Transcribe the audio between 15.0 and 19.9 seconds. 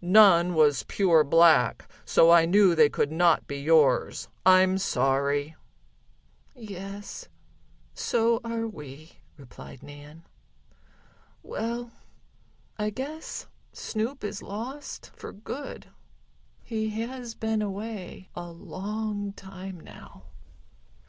for good. He has been away a long time